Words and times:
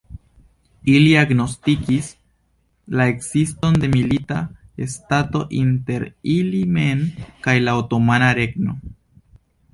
Ili 0.91 1.09
agnoskis 1.23 2.07
la 3.01 3.05
ekziston 3.11 3.77
de 3.83 3.91
milita 3.97 4.39
stato 4.95 5.43
inter 5.61 6.09
ili 6.39 6.65
mem 6.81 7.07
kaj 7.47 7.57
la 7.69 7.79
Otomana 7.85 8.33
Regno. 8.43 8.77